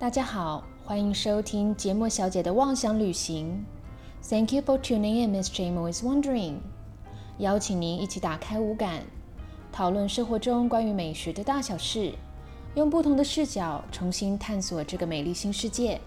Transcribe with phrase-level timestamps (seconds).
[0.00, 3.66] 大家好，欢迎收听节目小姐的妄想旅行。
[4.26, 6.54] Thank you for tuning in, Miss Jamo is wondering。
[7.36, 9.02] 邀请您一起打开五感，
[9.70, 12.14] 讨论生活中关于美学的大小事，
[12.76, 16.00] 用不同的视角重新探索这个美丽新世界。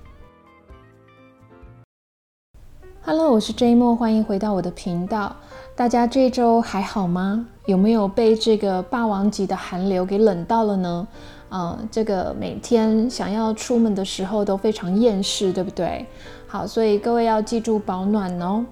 [3.03, 5.35] Hello，我是 Jamo，欢迎回到我的频道。
[5.75, 7.47] 大家这周还好吗？
[7.67, 11.07] 有没有被这个霸王级的寒流给冷到了呢？
[11.53, 16.03] 呃，这个每天想要出门的时候都非常厌世，对不对？
[16.47, 18.65] 好，所以各位要记住保暖哦。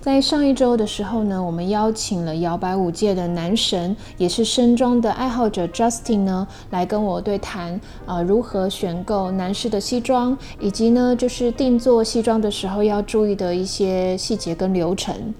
[0.00, 15.34] 在上一周的时候呢，我们邀请了摇摆舞界的男神，也是身装的爱好者 Justin 呢，来跟我对谈啊，如何选购男士的西装，以及呢，就是定做西装的时候要注意的一些细节跟流程。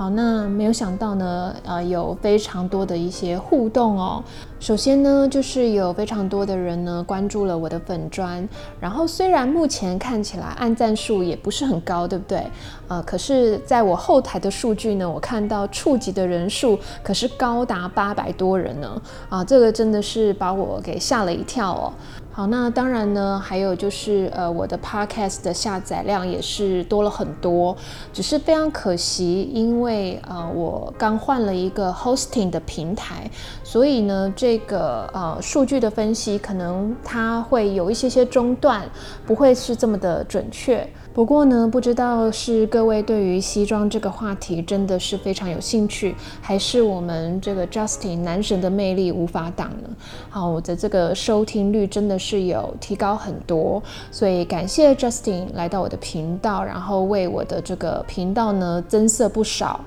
[0.00, 4.24] 好，那没有想到呢，呃，有非常多的一些互动哦。
[4.58, 8.48] 首先呢，就是有非常多的人呢关注了我的粉砖，
[8.80, 12.42] 然后虽然目前看起来按赞数也不是很高，对不对？
[12.88, 21.92] 呃，可是在我后台的数据呢，我看到触及的人数可是高达八百多人呢，啊，这个真的是把我给吓了一跳哦。
[22.40, 27.76] 好，那当然呢，还有就是呃，我的 podcast 的下载量也是多了很多，
[28.14, 33.30] 只是非常可惜，因为呃，我刚换了一个 hosting 的平台，
[33.62, 38.88] 所以呢，这个呃数据的分析可能它会有一些些中断，
[39.26, 40.90] 不会是这么的准确。
[41.12, 49.90] 不过呢，不知道是各位对于西装这个话题真的是非常有兴趣，还是我们这个 Justin 男神的魅力无法挡呢？
[50.28, 59.80] 好，我的这个收听率真的是有提高很多，所以感谢 Justin 来到我的频道，然后为我的这个频道呢增色不少。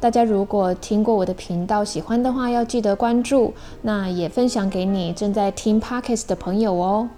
[0.00, 7.08] 大家如果听过我的频道，喜欢的话要记得关注，那也分享给你正在听 Podcast 的朋友哦。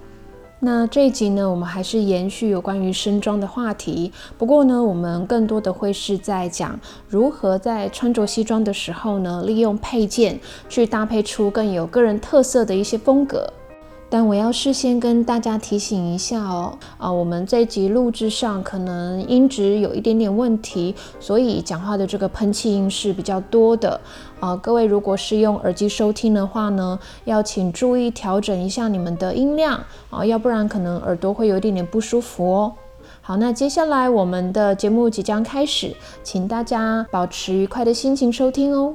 [0.63, 4.13] 那这一集呢，我们还是延续有关于身装的话题。
[4.37, 13.51] 不过呢，我们更多的会是在讲如何在穿着西装的时候呢，利用配件去搭配出更有个人特色的一些风格。
[14.13, 24.01] 但我要事先跟大家提醒一下哦，啊，我们这集录制上可能音质有一点点问题，所以讲话的这个喷气音是比较多的。
[24.41, 29.79] 啊，各位如果是用耳机收听的话呢，要请注意调整一下你们的音量
[30.09, 32.73] 啊，要不然可能耳朵会有一点点不舒服哦。
[33.21, 38.95] 好，那接下来我们的节目即将开始，请大家保持愉快的心情收听哦。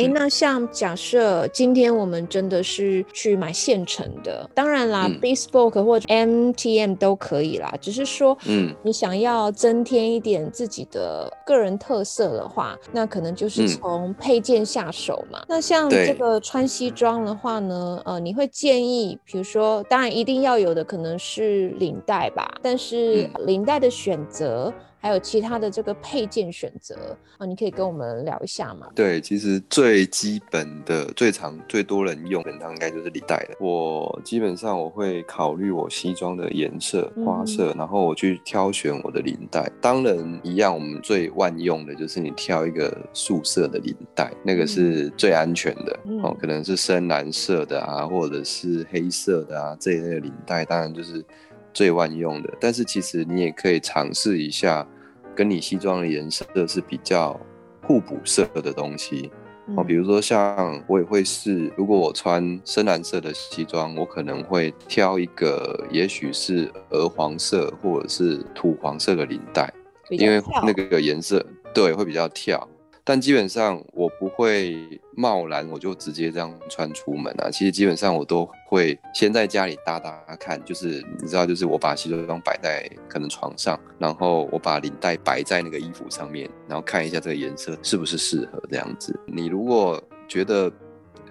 [0.00, 7.74] 哎，那像假设今天我们真的是去买现成的，当然啦，bespoke 或者 MTM 都可以啦。
[7.80, 15.42] 只是说，嗯，你想要增添一点自己的个人特色的话，那可能就是从配件下手嘛。
[15.48, 24.72] 那像这个穿西装的话呢，呃，你会建议，比如说，当然一定要有的可能是领带吧，但是领带的选择。
[25.00, 28.86] 还有其他的这个配件选择啊，你可以跟我们聊一下吗？
[28.94, 33.56] 对，其实最基本的、最常、最多人用的，应该就是领带的。
[33.58, 39.70] 我基本上我会考虑我西装的颜色、花色，然后我去挑选我的领带。
[39.80, 46.36] 当然，一样我们最万用的就是你挑一个素色的领带，那个是最安全的哦。
[46.38, 51.24] 可能是深蓝色的啊，或者是黑色的啊，这一类的领带，当然就是。
[51.72, 54.86] 最万用的，但是其实你也可以尝试一下，
[55.34, 57.38] 跟你西装的颜色是比较
[57.82, 59.30] 互补色的东西
[59.76, 59.84] 哦。
[59.84, 69.72] 比如说像我也会试，如果我穿深蓝色的西装，我可能会挑一个，也许是鹅黄色或者是土黄色的领带，
[70.10, 72.68] 因为那个颜色对会比较跳。
[73.04, 74.76] 但基本上我不会
[75.16, 77.50] 贸然我就直接这样穿出门啊。
[77.50, 89.18] 其实基本上我都会先在家里搭搭看，就是你知道，就是我把西装摆在可能床上，然后我把领带摆在那个衣服上面，然后看一下这个颜色是不是适合这样子。
[89.26, 90.70] 你如果觉得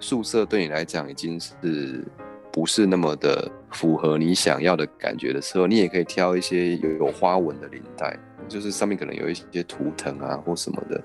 [0.00, 2.04] 素色对你来讲已经是
[2.52, 8.18] 不是那么的符合你想要的感觉的时候，你也可以挑一些有有花纹的领带，
[8.48, 11.02] 就是上面可能有一些图腾啊或什么的。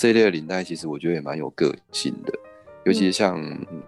[0.00, 2.32] 这一类的领带其实我觉得也蛮有个性的，
[2.86, 3.38] 尤其像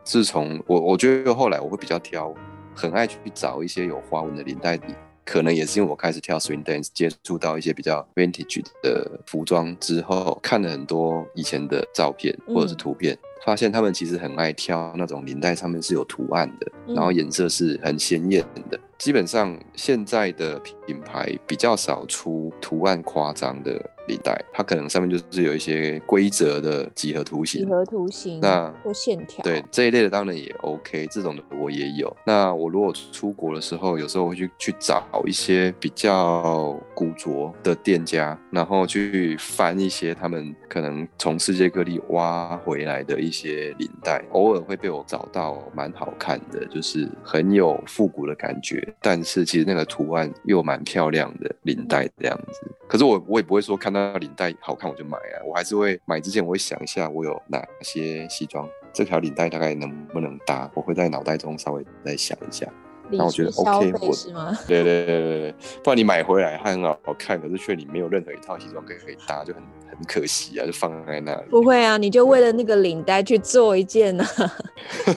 [0.05, 2.35] 自从我我觉得后来我会比较挑，
[2.75, 4.79] 很爱去找一些有花纹的领带，
[5.25, 18.79] 可能也是因为我开始跳 swing dance，接触到一些比较 vintage 的服装之后，看了很多以前的照片或者是图片，发现他们其实很爱挑那种领带上面是有图案的，然后颜色是很鲜艳的。
[19.03, 23.73] 基本上现在的品牌比较少出图案夸张的
[24.07, 32.17] 领带，它可能上面就是有一些规则的几何图形，几何图形，那或线条，对这一类的当然也 OK，这种的我也有。
[32.25, 52.61] 那我如果出国的时候，有时候会去去找一些比较古着的店家，然后去翻一些他们可能从世界各地挖回来的一些领带，偶尔会被我找到蛮好看的，就是很有复古的感觉，但是其实那个图案又蛮漂亮的领带这样子。
[52.87, 62.67] 可是我我也不会说看到领带好看我就买啊，我还是会买之前我会想一下我有哪些西装，这条领带大概能不能搭，我会在脑袋中稍微再想一下。
[63.15, 64.57] 那我觉得 OK，我是吗？
[64.67, 71.43] 对对对对对，不然你买回来它很好好看，可是却你没有任何一套西装可以可以搭，就很很可惜啊，就放在那里。
[71.51, 74.25] 不会啊，你就为了那个领带去做一件呢。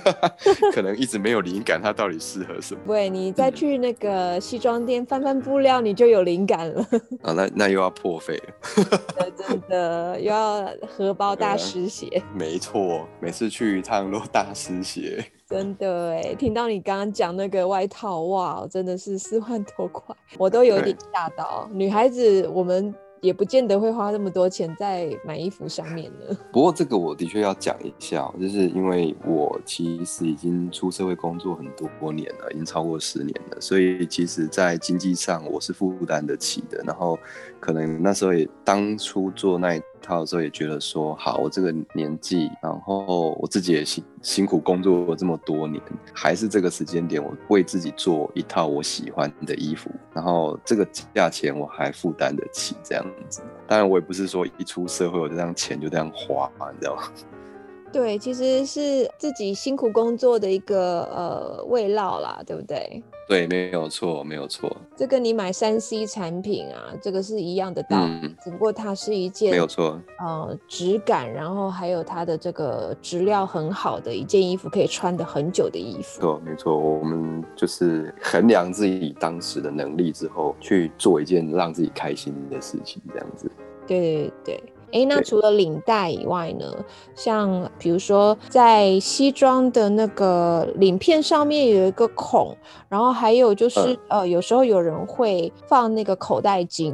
[0.73, 2.81] 可能一直没有灵感，它到底适合什么？
[2.85, 6.81] 喂，你再去那个西装店翻翻布料，你就有灵感了。
[7.23, 9.29] 啊，那那又要破费了。
[9.37, 12.21] 真的又要荷包大失血。
[12.33, 15.23] 没错，每次去一趟都大失血。
[15.47, 21.69] 真的哎，听到你刚刚讲那个外套，哇，真的是四万多块，我都有点吓到。
[21.71, 22.93] 女孩子，我们。
[23.21, 26.37] 也不见得会花那么多钱在买衣服上面呢。
[26.51, 36.83] 不过这个我的确要讲一下，就是因为我其实已经出社会工作很多年了，已经超过十年了，所以其实在经济上我是负担得起的。
[36.85, 37.17] 然后
[37.59, 39.81] 可能那时候也当初做那。
[40.05, 45.81] 他有时候也觉得说，好，我这个年纪，然后我自己也辛辛苦工作了这么多年，
[46.13, 53.41] 还是这个时间点，我为自己做一套我喜欢的衣服，然后这个价钱我还负担得起，这样子。
[53.67, 57.03] 当然，我也不是说一出社会我就这样钱就这样花，你知道吗？
[57.95, 63.01] 对，其实是自己辛苦工作的一个呃慰劳啦，对不对？
[63.25, 64.69] 对，没有错，没有错。
[64.97, 76.19] 这跟你买三 C 产品啊，这个是一样的道理，只不过它是一件没有错，呃，质感，然后还有它的这个质料很好的一件衣服，可以穿的很久的衣服。
[76.19, 83.49] 错，没错，我们就是衡量自己当时的能力之后，去做一件让自己开心的事情，这样子。
[83.87, 84.63] 对对对。
[84.93, 86.65] 哎，那除了领带以外呢？
[87.15, 92.55] 像比如说，在西装的那个领片上面有一个孔，
[92.87, 96.93] 然后还有就是呃，有时候有人会放那个口袋巾，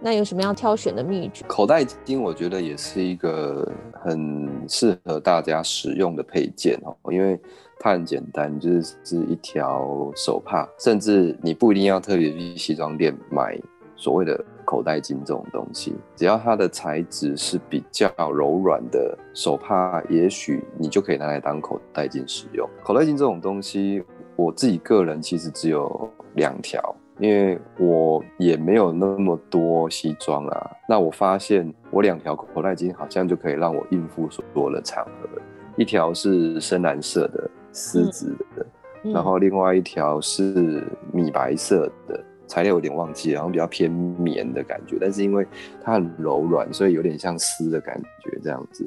[0.00, 1.44] 那有什么样挑选的秘诀？
[1.46, 7.38] 口袋巾我觉得也是一个很适合大家使用的配件哦，因为
[7.78, 13.56] 它很简单，就是是一条手帕，甚至你不一定要特别去西装店买
[13.94, 14.44] 所谓的。
[14.74, 22.68] 口袋巾这种东西，只要它的材质是比较柔软的手帕，也许你就可以拿来当口袋巾使用。
[22.82, 24.02] 口袋巾这种东西，
[24.34, 26.82] 我自己个人其实只有两条，
[27.20, 30.70] 因为我也没有那么多西装啊。
[30.88, 35.40] 那我发现我两条口袋巾好像就可以让我应付所有的场合。
[35.76, 38.66] 一条是深蓝色的丝质的，
[39.04, 40.82] 然后另外一条是
[41.12, 42.24] 米白色的。
[42.46, 45.46] 材料有点忘记，然后比较偏棉的感觉，但是因为
[45.82, 48.86] 它很柔软，所以有点像丝的感觉这样子。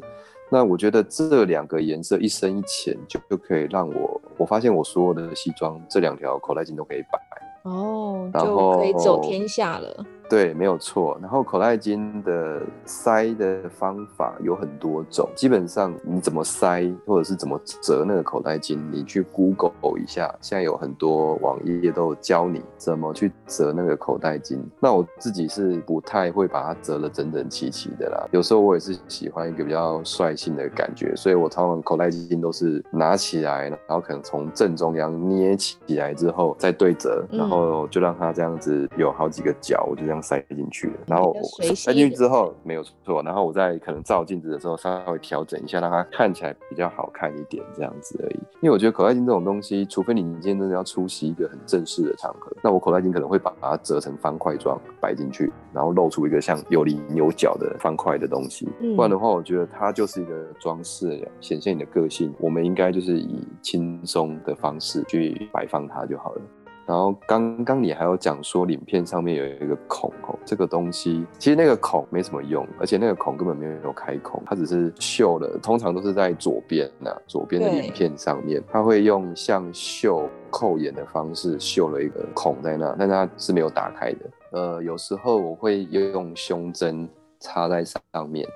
[0.50, 7.20] 那我觉得这两个颜色一深一浅就就可以让我，我发现我所有的西装这两条口袋巾都可以摆
[7.64, 10.06] 哦，然后可以走天下了。
[10.30, 11.18] 对，没有错。
[11.22, 24.60] 然后口袋巾的塞的方法有很多种，基本上你怎么塞或者是怎么折那个口袋巾，你去 Google 一下，现在有很多网页都有教你怎么去折那个口袋巾。
[24.82, 40.17] 那我自己是不太会把它折得整整齐齐的啦，有时候我也是喜欢一个比较率性的感觉，所以我常常口袋巾都是拿起来，然后可能从正中央捏起来之后再对折，然后就让它这样子有好几个角，我就这样。
[40.22, 41.36] 塞进去了，然后
[41.76, 48.40] 塞进去之后没有错，然后我在可能照镜子的时候稍微调整一下，让它看起来比较好看一点，这样子而已。
[48.62, 58.68] 因为我觉得口袋巾这种东西，除非你今天真的要出席一个很正式的场合，那我口袋巾可能会把它折成方块状摆进去，然后露出一个像有棱有角的方块的东西。
[58.96, 62.34] 不然的话，我觉得它就是一个装饰，显现你的个性。
[62.40, 66.42] 我们应该就是以轻松的方式去摆放它就好了。
[66.88, 84.20] 然后刚刚你还有讲说，领片上面有一个孔哦，这个东西其实那个孔没什么用，而且那个孔根本没有开孔，它只是绣了，通常都是在左边呐，左边的领片上面，它会用像绣扣眼的方式绣了一个孔在那，但它是没有打开的。
[84.54, 87.06] 呃，有时候我会用胸针
[87.42, 88.48] 插在上面，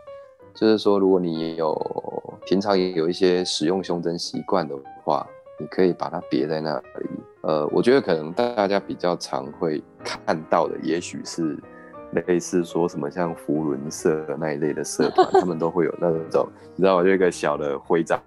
[0.53, 1.75] 就是说如果你有
[2.45, 4.73] 平常也有一些使用胸针习惯的
[5.03, 5.27] 话，
[5.61, 7.09] 你可以把它别在那里。
[7.41, 11.55] 呃，我觉得可能大家比较常会看到的，也许是
[12.25, 17.03] 类似说什么像福伦社那一类的社团，他们都会有那种，你知道吗？
[17.03, 18.19] 就一个小的徽章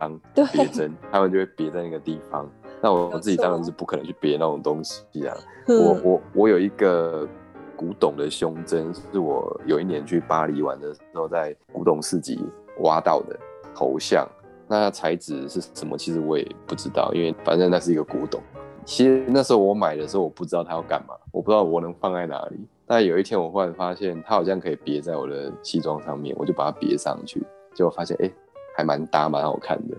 [0.52, 2.48] 别针，他们就会别在那个地方。
[2.80, 5.36] 那我自己当然是不可能去别那种东西啊。
[5.66, 7.26] 我我我有一个
[7.74, 12.44] 古董的胸针，是我有一年去巴黎玩的时候，在古董市集
[12.80, 13.36] 挖到的
[13.74, 14.24] 头像。
[14.66, 15.97] 那材质是什么？
[15.97, 18.40] 其实我也不知道，因为反正那是一个古董。
[18.85, 22.59] 其实那时候我买的时候，我不知道它要干嘛，我不知道我能放在哪里。
[22.87, 27.42] 但有一天我忽然发现，它好像可以别在我的西装上面，我就把它别上去，
[27.75, 28.30] 结果发现哎，
[28.76, 29.97] 还蛮搭，蛮好看的。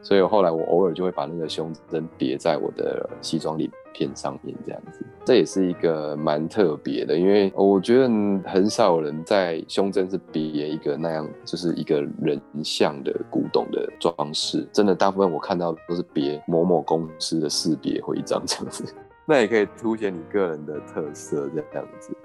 [0.00, 8.08] 所以后来我偶尔就会把那个胸针别在我的西装里片上面，这样子，这也是一个蛮特别的，因为我觉得
[8.44, 18.84] 很少人在胸针是别一个那样，就是一个人像的古董的装饰，真的大部分我看到都是别某某公司的识别徽章这样子，
[19.26, 22.16] 那也可以凸显你个人的特色这样子。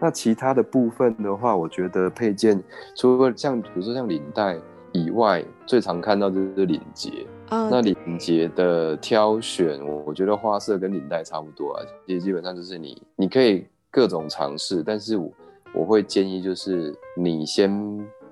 [0.00, 2.62] 那其他的部分的话，我觉得配件
[2.96, 4.58] 除了像比如说像领带。
[4.94, 7.26] 以外，最常看到就是领结。
[7.70, 11.84] 那领结的挑选，我觉得花色跟领带差不多啊。
[12.06, 15.30] 也基本上就是你，你可以各种尝试，但是我
[15.74, 17.70] 我会建议就是你先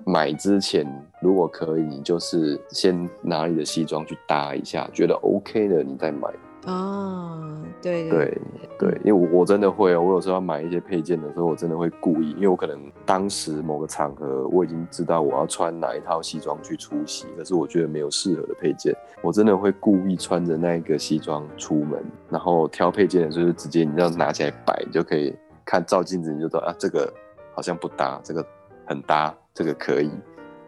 [0.05, 0.85] 买之前，
[1.21, 6.27] 如果可以，你就是先拿你的西装去搭一下，觉得 OK 的，你再买。
[6.67, 8.37] 哦，对对
[8.77, 21.99] 对，因为我我真的会哦，我有时候要买一些配件的时候，我真的会故意，因为我可能当时某个场合我已经知道我要穿哪一套西装去出席，可是我觉得没有适合的配件，我真的会故意穿着那个西装出门，
[22.29, 27.11] 然后挑配件的时候就直接你这样拿起来摆，你就可以看照镜子你就知道啊，这个
[27.55, 28.45] 好像不搭，这个
[28.85, 30.11] 很搭，这个可以，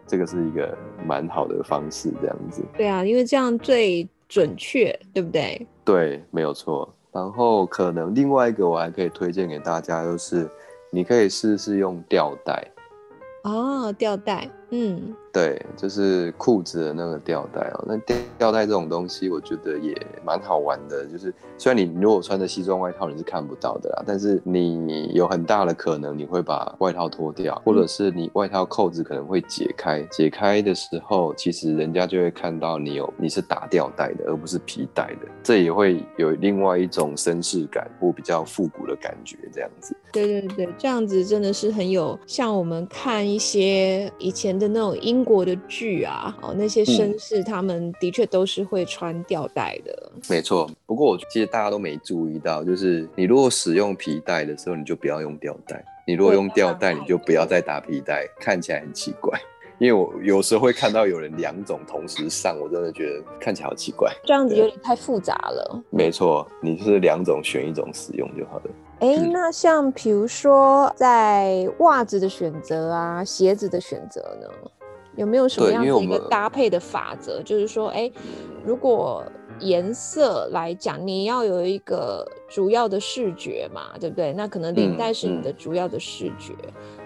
[0.08, 2.64] 这个是一个蛮好的方式，这样子。
[2.76, 4.08] 对啊，因为这样最。
[4.34, 5.64] 准确，对不对？
[5.84, 6.92] 对，没有错。
[7.12, 10.50] 然后可能另外一个我还可以推荐给大家，就是
[10.90, 12.68] 你可以试试用吊带。
[13.44, 15.14] 哦，吊带，嗯。
[15.32, 17.84] 对，就是裤子的那个吊带哦。
[17.88, 19.92] 那吊吊带这种东西，我觉得也
[20.24, 21.04] 蛮好玩的。
[21.06, 30.00] 就是虽然你如果穿着西装外套，你是看不到的啦，但是你有很大的可能你会把外套脱掉，或者是你外套扣子可能会解开。
[30.10, 35.26] 解开的时候，其实人家就会看到你有你是打吊带的，而不是皮带的。
[35.42, 39.96] 这也会有另外一种绅士感或比较复古的感觉，这样子。
[40.12, 45.24] 对对对，这样子真的是很有像我们看一些以前的那种英。
[45.24, 50.70] 国的剧啊，哦，那些绅士他们的确都是会穿吊带的，没错。
[50.84, 59.40] 不过我其实大家都没注意到，就是你如果使用皮带的时候，你就不要用吊带；你如果用吊带，你就不要再打皮带，看起来很奇怪。
[59.78, 65.82] 因为我有时候会看到有人两种同时上，我真的觉得看起来好奇怪，这样子有点太复杂了。
[65.88, 68.64] 没错，你是两种选一种使用就好了。
[69.00, 74.48] 哎，那像比如说在袜子的选择啊，鞋子的选择呢？
[75.16, 77.40] 有没有什么样的一个搭配的法则？
[77.42, 78.10] 就是说，哎，
[78.64, 79.22] 如果
[79.60, 84.32] 颜色来讲，你要有一个主要的视觉嘛，对不对？
[84.32, 86.52] 那可能领带是你的主要的视觉，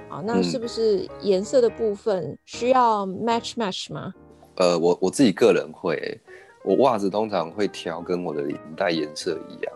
[0.08, 4.14] 啊，那是不是颜色的部分需要 match match 吗？
[4.56, 6.18] 呃，我我自己个人会，
[6.64, 9.72] 我袜子通常会调跟我的领带颜色一样，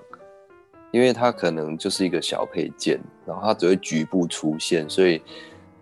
[0.93, 5.21] 因为它可能就是一个小配件，然后它只会局部出现，所以。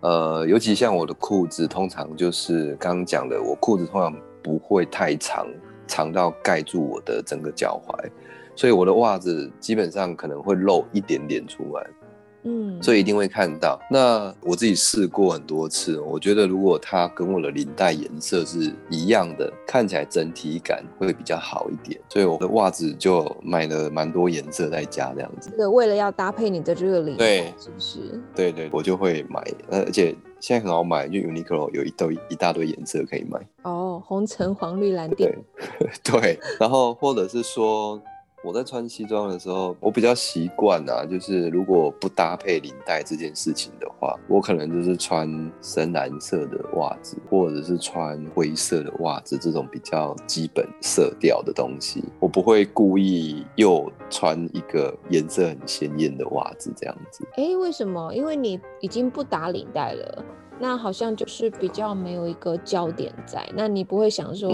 [0.03, 5.47] 呃，尤其像我的裤子，通常就是刚刚讲的，我裤子通常不会太长，
[5.85, 8.09] 长到盖住我的整个脚踝，
[8.55, 11.87] 所以我的袜子基本上可能会露一点点出来。
[12.43, 13.79] 嗯，所以一定会看到。
[13.89, 21.99] 那我自己试过很多次，我觉得如果它跟我的领带颜色是一样的，看起来整体感会比较好一点。
[22.09, 25.49] 所以我的袜子就买了蛮多颜色在家这样子。
[25.51, 27.99] 这个为了要搭配你的这个领带，是不是？
[28.35, 33.39] 对对，我就会买，而且现在很好买，就 Uniqlo 有一堆一大堆颜色可以买。
[33.63, 35.31] 哦，红橙黄绿蓝靛。
[36.03, 38.01] 对，然后或者是说。
[38.43, 45.29] 我在穿西装的时候，我比较习惯啊，就是如果不搭配领带这件事情的话，我可能就是穿
[45.61, 52.03] 深蓝色的袜子，或者是穿灰色的袜子，这种比较基本色调的东西。
[52.19, 57.23] 我不会故意又穿一个颜色很鲜艳的袜子这样子。
[57.35, 58.11] 哎，为什么？
[58.13, 60.25] 因为你已经不打领带了。
[60.61, 64.51] 那好像就是比较没有一个焦点在，那你不会想说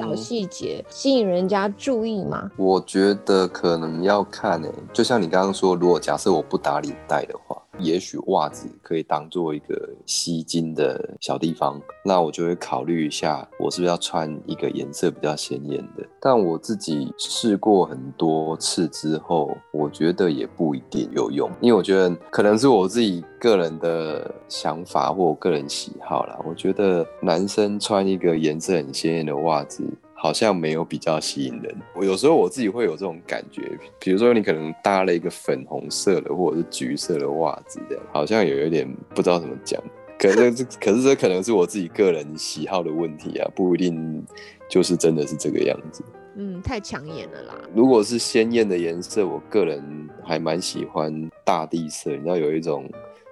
[0.00, 2.50] 小细节吸引人家注意吗？
[2.56, 16.06] 我觉得可能要看诶，就像你刚刚说，如果假设我不打领带的话，也许袜子可以当做一个吸睛的小地方，那我就会考虑一下，我是不是要穿一个颜色比较鲜艳的。
[16.20, 26.38] 但我自己试过很多次之后，我觉得也不一定有用，因为我觉得可能是我自己个人的想法或我个人喜好啦。
[26.44, 29.84] 我觉得男生穿一个颜色很鲜艳的袜子。
[30.20, 31.74] 好像没有比较吸引人。
[31.94, 33.62] 我有时候我自己会有这种感觉，
[34.00, 39.82] 比如说你可能搭了一个粉红色的或者是橘色的袜子，这样好像有一点不知道怎么讲。
[40.18, 44.24] 可是这可是这可能是我自己个人喜好的问题啊，不一定
[44.68, 46.02] 就是真的是这个样子。
[46.34, 47.54] 嗯，太抢眼了啦。
[47.72, 52.90] 如果是鲜艳的颜色，我个人还蛮喜欢大地色，你知道有一种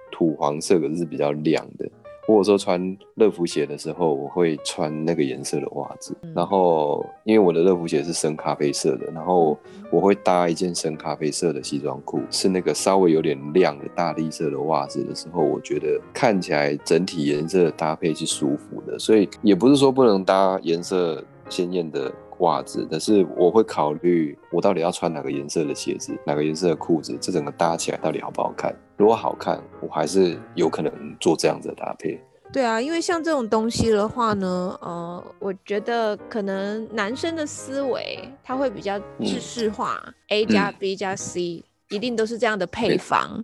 [0.09, 1.89] 土黄色，可是比较亮的。
[2.27, 6.15] 或者说穿乐福鞋的时候，我会穿那个颜色的袜子。
[6.35, 9.57] 然后，因为我的乐福鞋是深咖啡色的，然后
[9.89, 18.99] 我会搭一件深咖啡色的西装裤，是那个稍微有点亮的大地色的袜子的时候，我觉得看起来整体颜色的搭配是舒服的。
[18.99, 28.75] 所以也不是说不能搭颜色鲜艳的袜子，但是我会考虑我到底要穿哪个颜色的鞋子，哪个颜色的裤子，这整个搭起来到底好不好看。
[28.95, 32.19] 如果好看，我还是有可能做这样子的搭配。
[32.53, 43.43] 对啊，因为像这种东西的话呢，呃，我觉得可能男生的思维他会比较制式化，A 加 B 加 C 一定都是这样的配方。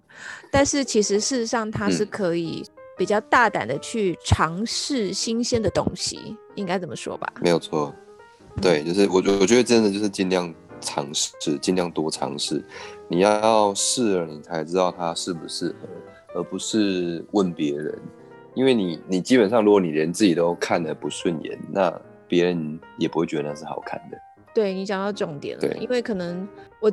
[0.50, 2.64] 但是其实事实上，它是可以
[2.98, 7.28] 比较大胆的去尝试新鲜的东西，应该怎么说吧？
[7.42, 7.94] 没有错，
[8.62, 12.64] 对，就是我我觉得真的就是尽量尝试，尽量多尝试。
[13.10, 17.98] 你要试了，你才知道它适不适合，而不是问别人。
[18.56, 21.92] 因为你，你基本上，如果你连自己都看得不顺眼，那
[22.28, 24.18] 别人也不会觉得那是好看的。
[24.54, 26.48] 对你讲到重点了，因为可能
[26.80, 26.92] 我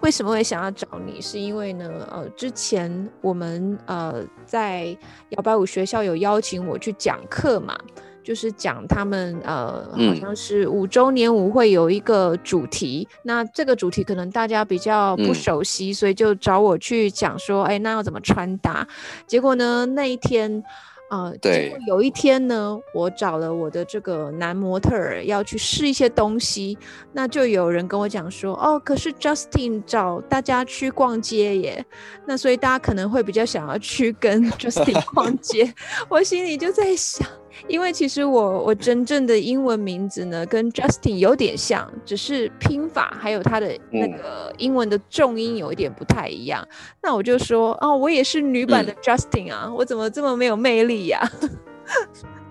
[0.00, 4.96] 为什么会想要找你，是因为呢，呃，之前我们呃在
[5.30, 7.76] 摇摆舞学校有邀请我去讲课嘛。
[8.22, 18.86] 就是讲他们呃，好像是五周年舞会有一个主题，那这个主题可能大家比较不熟悉，所以就找我去讲说，哎，那要怎么穿搭？
[19.26, 20.62] 结果呢，那一天。
[21.10, 26.78] 啊，对，有一天呢，我找了我的这个男模特儿要去试一些东西，
[27.12, 31.84] 那就有人跟我讲说，哦，可是 Justin 找大家去逛街耶，
[32.26, 35.74] 那所以大家可能会比较想要去跟 Justin 逛街，
[36.08, 37.26] 我心里就在想。
[37.68, 46.66] 因为其实我我真正的英文名字呢，跟 Justin 有点像，只是拼法还有他的那个英文的重音有一点不太一样。
[47.02, 51.20] 那我就说，哦，我也是女版的 Justin 啊，我怎么这么没有魅力呀？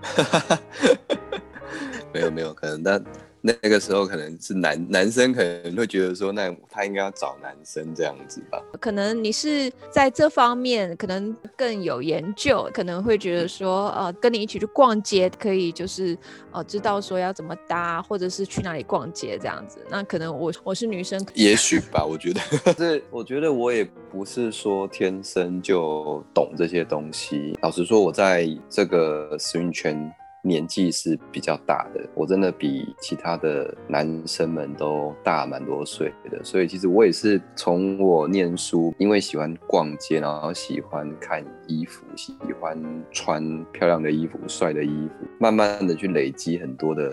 [2.12, 3.02] 没有没有，可能但。
[3.42, 8.62] 那个时候可能是男男生可能会觉得说，那他应该要找男生这样子吧？
[8.78, 16.16] 可能你是在这方面可能更有研究，可能会觉得说，呃，跟你一起去逛街可以就是
[16.52, 19.78] 呃知道说要怎么搭，或者是去哪里逛街这样子。
[19.88, 22.40] 那可能我我是女生， 也许吧，我觉得。
[22.76, 27.56] 这我觉得我也不是说天生就懂这些东西。
[27.62, 30.12] 老实说，我在这个时运圈。
[30.42, 47.12] 年纪是比较大的，我真的比其他的男生们都大蛮多岁的，所以其实我也是从我念书，因为喜欢逛街，然后喜欢看衣服，喜欢穿漂亮的衣服、帅的衣服，慢慢的去累积很多的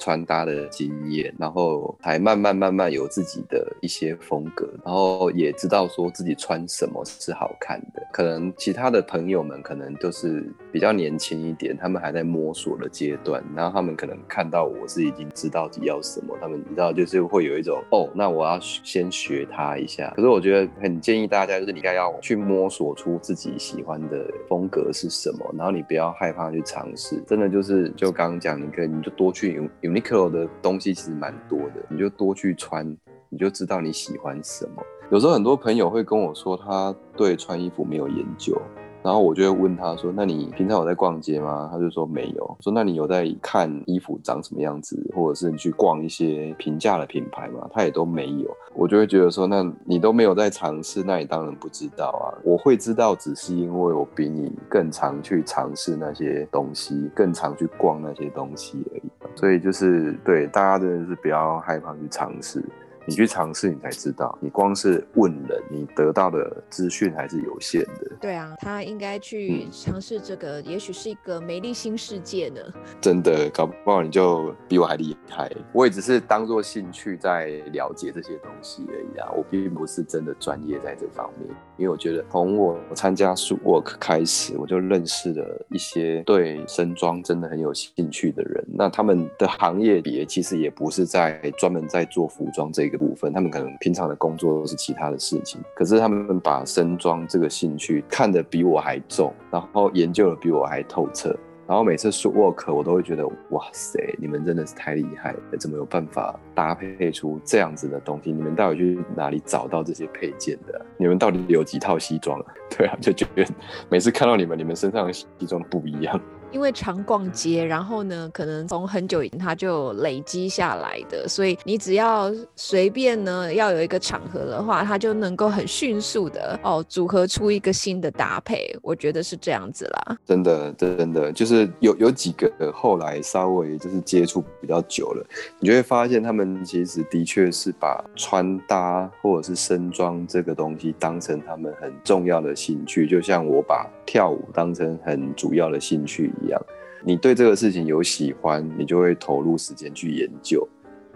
[0.00, 8.02] 穿搭的经验，然后才慢慢慢慢有自己的一些风格，然后也知道说自己穿什么是好看的。
[8.12, 12.61] 可能其他的朋友们可能都是比较年轻一点，他们还在摸索。
[12.62, 20.12] 所的阶段，然后他们可能看到我是已经知道自己要什么，他们你知道就是会有一种哦，那我要先学他一下。
[20.14, 27.20] 可是我觉得很建议大家，就是你应该要去摸索出自己喜欢的风格是什么，然后你不要害怕去尝试。
[27.26, 32.86] 真的就是就刚刚讲，你可以你就多去 Uniqlo 的东西其实蛮多的，你就多去穿，
[33.28, 34.82] 你就知道你喜欢什么。
[35.10, 38.60] 有时候很多朋友会跟我说，他对穿衣服没有研究。
[39.02, 42.56] 然后我就会问他说：“那你平常有在逛街吗？”他就说没有。
[42.60, 48.56] 说：“那你有在看衣服长什么样子，或者是你去逛一些平价的品牌吗？”他也都没有。
[48.74, 52.38] 我就会觉得说：“那你都没有在尝试，那你当然不知道啊。
[52.44, 59.02] 我会知道，只是因为我比你更常去尝试那些东西，更常去逛那些东西而已。
[59.34, 62.64] 所以就是对大家真的是不要害怕去尝试。”
[63.06, 64.36] 你去尝试，你才知道。
[64.40, 68.10] 你光是问人，你得到的资讯还是有限的。
[68.20, 72.60] 对啊，他应该去尝试这个，也许是一个美丽新世界呢。
[73.00, 75.50] 真的，搞不好你就比我还厉害。
[75.72, 81.48] 我也只是当做兴趣在了解这些东西而已啊，我并不是真的专业在这方面。
[81.78, 88.64] 因为我觉得从我参加 s work 开始，我就认识了一些对身装真的很有兴趣的人。
[88.68, 95.60] 那他们的行业别其实也不是在专门在做服装这个部分，他们可能平常的工作都是其他的事情。
[95.74, 101.36] 可是他们把身装这个兴趣看得比我还重，然后研究的比我还透彻。
[101.64, 108.32] 然后每次 s work 我都会觉得，哇塞，你们真的是太厉害了，怎么有办法搭配出这样子的东西？
[108.32, 110.84] 你们到底去哪里找到这些配件的？
[110.98, 112.44] 你们到底有几套西装？
[112.76, 113.46] 对啊，就觉得
[113.88, 116.20] 每次看到你们，你们身上的西装不一样。
[116.52, 128.76] 因为常逛街，然后呢，可能从很久以前它就累积下来的，所以你只要随便呢，要有一个场合的话，它就能够很迅速的哦，组合出一个新的搭配。
[128.82, 130.16] 我觉得是这样子啦。
[130.26, 135.26] 真的，真的，就是有有几个后来稍微就是接触比较久了，
[135.58, 146.30] 你就会发现他们其实的确是把穿搭或者是身装这个东西当成他们很重要的兴趣，就像我把跳舞当成很主要的兴趣。
[146.44, 146.60] 一样，
[147.04, 150.66] 你对这个事情有喜欢，你就会投入时间去研究，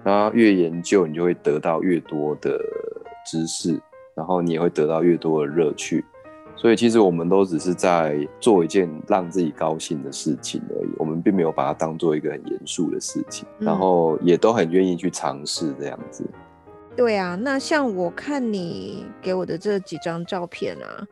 [0.02, 2.60] 然后越研究，你就会得到越多的
[3.24, 3.80] 知识，
[4.14, 6.04] 然后你也会得到越多的乐趣。
[6.56, 16.24] 所以其实我们都只是在做一件让自己高兴的事情而已，我们并没有把它当做一个很严肃的事情，然后也都很愿意去尝试这样子。
[16.96, 21.06] 对啊，那像我看你给我的这几张照片啊。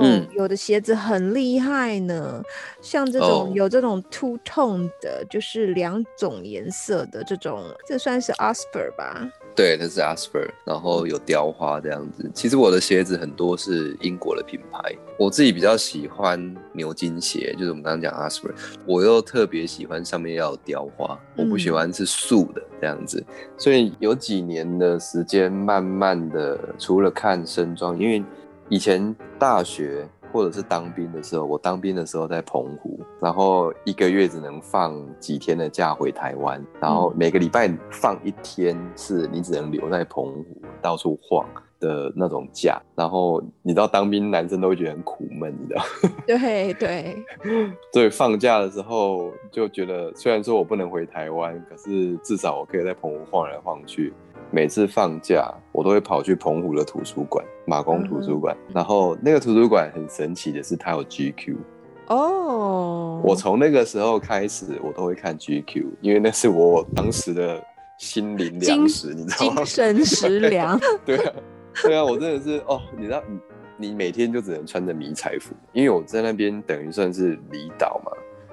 [0.00, 2.42] 嗯，有的鞋子很厉害呢，
[2.80, 9.28] 像这种有这种 two tone 的，就是两种颜色的这种，这算是 Asper 吧？
[9.56, 12.30] 对，那是 Asper，然后有雕花这样子。
[12.32, 18.52] 其实我的鞋子很多是英国的品牌，我自己比较喜欢牛津鞋，就是我们刚刚讲 Asper，
[18.86, 23.24] 我又特别喜欢上面要有雕花，我不喜欢是素的这样子。
[23.56, 28.22] 所以有几年的时间，慢慢的除了看身装，因为
[28.68, 40.44] 以前大学或者是当兵的时候，我当兵的时候在澎湖，然后一个月只能放几天的假回台湾，然后每个礼拜放一天，是你只能留在澎湖
[40.82, 41.48] 到处晃
[41.80, 42.78] 的那种假。
[42.94, 45.82] 然后你知道当兵男生都会觉得很苦闷，你知道？
[46.26, 47.16] 对对。
[47.90, 54.12] 所以放假的时候就觉得，虽然说我不能回台湾，可是至少我可以在澎湖晃来晃去。
[54.50, 58.56] 每次放假，我都会跑去澎湖的图书馆，马公图书馆。
[58.74, 61.56] 然后那个图书馆很神奇的是，它有 GQ。
[62.06, 63.20] 哦。
[63.22, 67.62] 我从那个时候开始，我都会看 GQ，因为那是我当时的
[67.98, 69.56] 心灵粮食，你知道吗？
[69.56, 70.80] 精神食粮。
[71.04, 71.32] 对啊，
[71.82, 73.22] 对啊，我真的是哦，你知道，
[73.76, 78.12] 你你每天就只能穿着迷彩服，因为我在那边等于算是离岛嘛。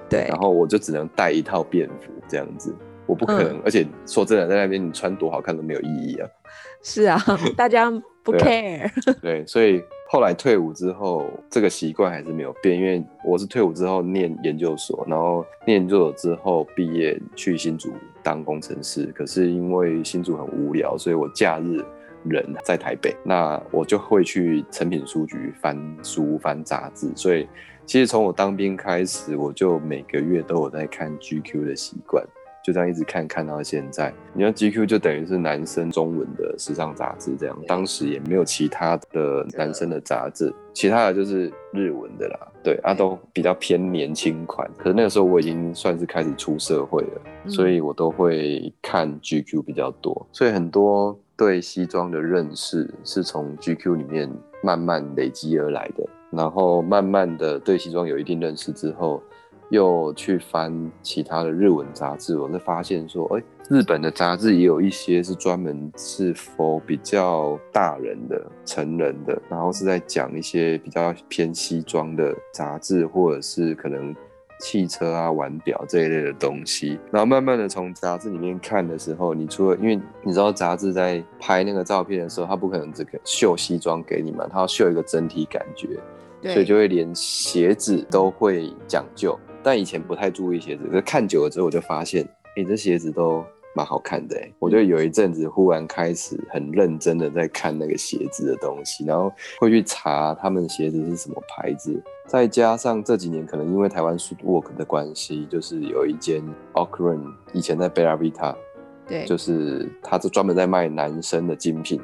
[0.09, 0.25] 对。
[0.27, 2.75] 然后我就只能带一套便服这样子。
[3.05, 6.27] 我不可能，而且说真的，在那边你穿多好看都没有意义啊。
[6.81, 7.19] 是啊，
[7.57, 7.89] 大家
[8.23, 8.89] 不 care。
[9.21, 12.77] 对，所以后来退伍之后，这个习惯还是没有变。
[12.77, 17.91] 因为我是退伍之后念研究所，然后念研究所之后毕业去新竹
[18.21, 19.07] 当工程师。
[19.15, 21.83] 可是因为新竹很无聊，所以我假日
[22.23, 27.11] 人在台北，那我就会去成品书局翻书、翻杂志。
[27.15, 27.47] 所以
[27.87, 32.23] 其实从我当兵开始，我就每个月都有在看 GQ 的习惯。
[32.65, 44.67] 就这样一直看看到现在，你看 GQ 就等于是男生中文的时尚杂志，这样当时也没有其他的男生的杂志，其他的就是日文的啦，对啊，都比较偏年轻款。
[44.79, 54.27] 可是那个时候我已经算是开始出社会了，所以我都会看 GQ 比较多，所以很多对西装的认识是从 GQ 里面
[54.63, 59.21] 慢慢累积而来的，然后慢慢的对西装有一定认识之后。
[59.69, 74.15] 又去翻其他的日文杂志，我就发现说，哎，日本的杂志也有一些是专门是 for 比较大人的、成人的，然后是在讲一些比较偏西装的杂志，或者是可能
[74.59, 76.99] 汽车啊、腕表这一类的东西。
[77.11, 85.99] 然后慢慢的从杂志里面看的时候，你除了因为你知道杂志在拍那个照片的时候，它不可能只秀西装给你嘛，它要秀一个整体感觉，
[86.53, 89.37] 所以就会连鞋子都会讲究。
[89.65, 92.23] 但以前不太注意鞋子，可是看久了之后，我就发现，
[92.55, 93.43] 哎，这鞋子都
[93.75, 94.37] 蛮好看的。
[94.37, 101.99] 哎，我就有一阵子忽然开始很认真的在看那个鞋子的东西，然后会去查他们鞋子是什么牌子。
[102.27, 108.55] 再加上这几年可能因为台湾 s u t work 的关系，就是有一间 o c r a n 以前在 Bella Vita，
[109.07, 111.99] 对，就是他是专门在卖男生的精品，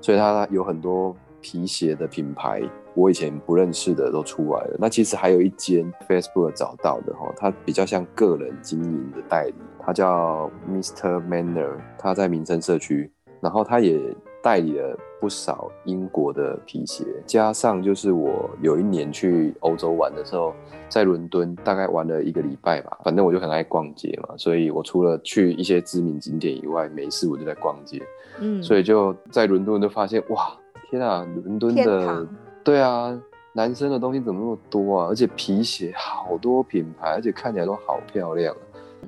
[0.00, 2.62] 所以他有很多皮鞋的品牌。
[2.94, 4.76] 我以前不认识的都出来了。
[4.78, 11.20] 那其实还有一间 Facebook 找到的哈，它比较像个人经营的代理，它叫 Mr.
[11.26, 13.98] Manner，它在民生社区，然后它也
[14.42, 17.04] 代理了不少英国的皮鞋。
[17.24, 20.52] 加上就是我有一年去欧洲玩的时候，
[20.88, 28.02] 在伦敦大概玩了一个礼拜吧，反正我就很爱逛街嘛，所以我除了去一些知名景点以外，没事我就在逛街。
[28.40, 30.52] 嗯，所以就在伦敦就发现哇，
[30.90, 32.26] 天啊，伦敦的。
[32.64, 33.20] 对啊，
[33.52, 35.06] 男生的东西怎么那么多啊？
[35.08, 38.54] 而且皮鞋好多品牌，而且看起来都好漂亮。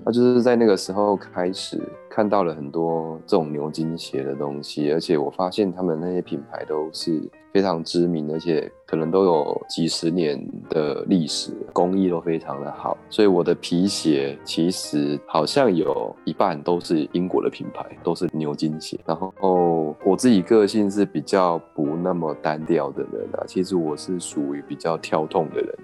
[0.05, 7.23] 那就是在那个时候开始看到了很多这种牛津鞋的东西，而且我发现他们那些品牌都是。
[7.55, 12.99] 非常知名，而且可能都有几十年的历史，工艺都非常的好。
[13.09, 18.99] 所以我的皮鞋其实好像有一半都是英国的品牌，都是牛津鞋。
[19.07, 25.79] 然后我自己个性是比较不那么单调的人啊，其实我是属于比较跳动的人。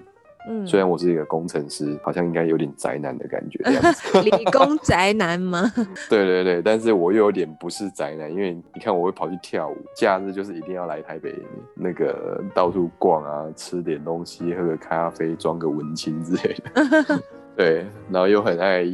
[0.47, 4.21] 嗯，虽然我是一个工程师，好像应该有点宅男的感觉这样子。
[4.21, 5.71] 理工宅男吗？
[6.09, 11.33] 对对对，但是我又有点不是宅男，因为你看我会跑去跳舞，假日就是一定要来台北
[11.75, 17.19] 那个到处逛啊，吃点东西，喝个咖啡，装个文青之类的。
[17.55, 18.85] 对，然后又很爱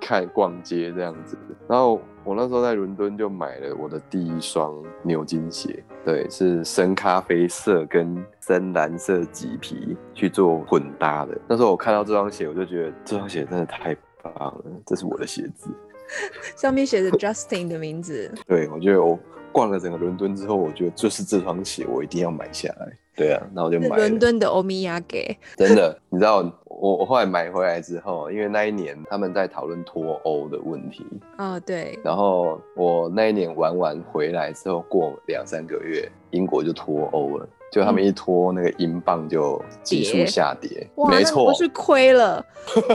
[0.00, 1.36] 看逛街这样子，
[1.68, 2.00] 然后。
[2.22, 11.38] 我那时候在伦敦就买了我的第一双牛津鞋，对，是深咖啡色跟深蓝色麂皮去做混搭的。
[11.46, 15.68] 那时候我看到这双鞋，我就觉得这双鞋真的太棒了，这是我的鞋子，
[16.56, 18.32] 上面写着 Justin 的名字。
[18.46, 19.18] 对，我觉得我
[19.52, 22.92] 逛了整个伦敦之后，我觉得就是这双鞋，我一定要买下来。
[23.14, 25.36] 对啊，那我就买伦敦的欧米亚给。
[25.56, 26.42] 真的，你知道
[26.80, 31.04] 我我后来买回来之后，因为那一年他们在讨论脱欧的问题
[31.36, 31.98] 哦，对。
[32.02, 37.46] 然后我那一年玩完回来之后，过两三个月，英国就脱欧了。
[37.70, 40.90] 就他们一拖，那个英镑就急速下跌。
[41.08, 42.44] 没错，不是亏了。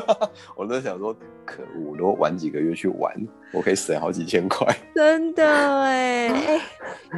[0.55, 3.13] 我都想说，可恶，如果晚几个月去玩，
[3.53, 4.67] 我可以省好几千块。
[4.93, 6.61] 真的哎哎，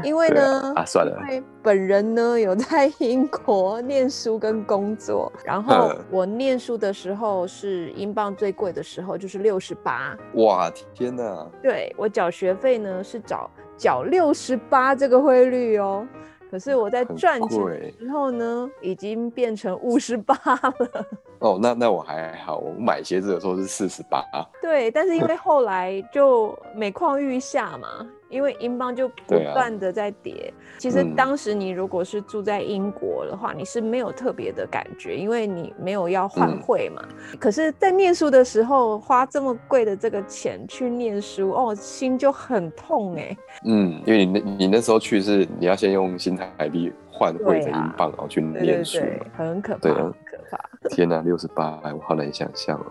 [0.04, 10.16] 因为呢 啊，算了，因为本人呢有在英国念书跟工作，然后我念书的时候是英镑最贵的时候，就是六十八。
[10.36, 11.48] 哇天哪！
[11.62, 16.08] 对我缴学费呢是缴缴六十八这个汇率哦。
[16.50, 21.06] 可是我在赚钱之后呢，已经变成五十八了。
[21.40, 24.24] 哦，那那我还好，我买鞋子的时候是四十八。
[24.62, 28.08] 对，但是因为后来就每况愈下嘛。
[28.30, 37.02] 因为英镑就不断的在跌，其实当时你如果是住在英国的话，你是没有特别的感觉，因为你没有要换汇嘛。
[37.40, 43.38] 可是，在念书的时候花这么贵的这个钱去念书，哦，心就很痛哎。
[43.66, 49.00] 嗯，因为你那，你那时候去是你要先用新台币换汇成英镑，然后去念书，
[49.36, 50.90] 很可怕，很可怕。
[50.90, 52.86] 天哪，六十八，我好难想象哦。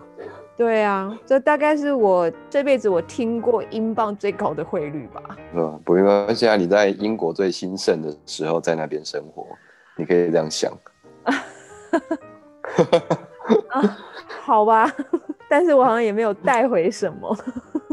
[0.57, 5.21] 对啊，这大概是我这辈子我听过英镑最高的汇率吧。
[5.53, 9.45] 嗯，不，因为现在你在英国最兴盛的时候在那边生活，
[9.95, 10.73] 你可以这样想。
[14.41, 14.91] 好吧，
[15.47, 17.37] 但是我好像也没有带回什么。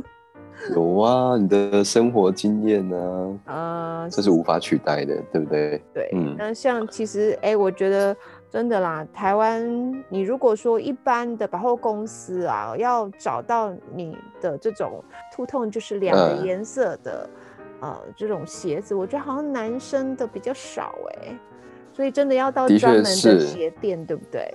[0.74, 3.38] 有啊，你的生活经验呢？
[3.44, 5.82] 啊，这是无法取代的，对不对？
[5.92, 6.34] 对，嗯。
[6.38, 8.16] 那像其实，哎，我觉得。
[8.54, 15.02] 真的啦，台湾，你如果说一般的百货公司啊，要找到你的这种
[15.34, 17.28] 兔痛就是两个颜色的，
[17.80, 21.36] 呃，这种鞋子，我觉得好像男生的比较少哎，
[21.92, 24.54] 所以真的要到专门的鞋店，对不对？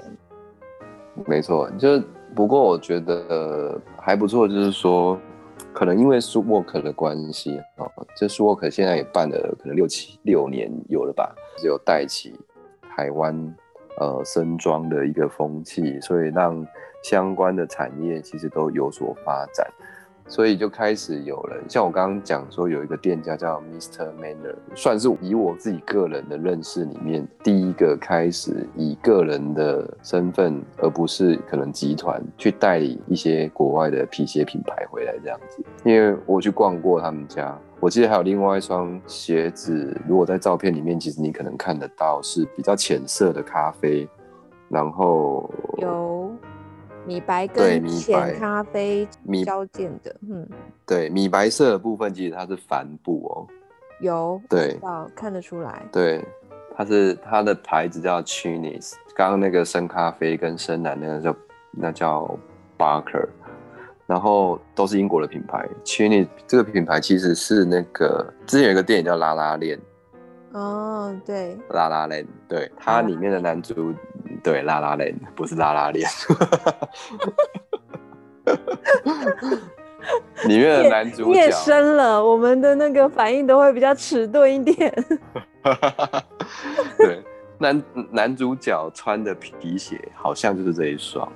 [1.28, 2.02] 没错，就
[2.34, 5.20] 不过我觉得还不错，就是说，
[5.74, 7.86] 可能因为 s u w o r k 的关系啊，
[8.16, 12.40] 这 s u w o r k 现在也办了可能六七六年有了吧，只有带起
[12.96, 13.54] 台湾。
[14.00, 16.66] 呃，身装的一个风气，所以让
[17.04, 19.70] 相关的产业其实都有所发展，
[20.30, 24.08] 所以就开始有人像我刚刚讲说，有一个店家叫 Mr.
[24.22, 37.58] Manner，算是以我自己个人的认识里面第一个开始以个人的身份，而不是可能集团去代理一些国外的皮鞋品牌回来这样子，因为我去逛过他们家。
[37.80, 44.08] 我记得还有另外一双鞋子，如果在照片里面，其实你可能看得到是比较浅色的咖啡，
[44.68, 46.30] 然后有
[47.06, 49.08] 米白跟浅咖啡
[49.46, 50.48] 交间的，嗯，
[50.86, 53.48] 对，米白色的部分其实它是帆布哦，
[54.00, 54.80] 有，对，
[55.16, 56.24] 看得出来，对，
[56.76, 61.36] 它是它的牌子叫 Chinese，刚刚那个深咖啡跟深蓝那个叫
[61.72, 62.40] 那叫
[62.78, 63.28] Barker。
[64.06, 69.78] 然后都是英国的品牌 c h i n i 这个品牌其实是那个之前有一个电影叫《拉拉链》，
[70.58, 73.94] 哦，对，拉拉链，对，它里面的男主，
[74.44, 76.10] 对，拉拉链，不是拉拉链。
[80.46, 84.92] 里面的男主角夜深了，我们的那个反应都会比较迟钝一点。
[86.98, 87.22] 对，
[87.58, 91.32] 男男主角穿的皮鞋好像就是这一双。